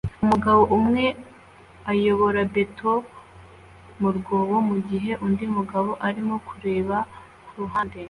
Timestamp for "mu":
3.99-4.09